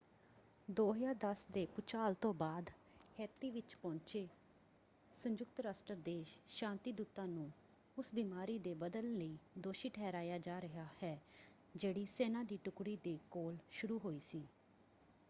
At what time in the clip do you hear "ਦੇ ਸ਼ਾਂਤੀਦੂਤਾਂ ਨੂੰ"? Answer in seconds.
5.95-7.49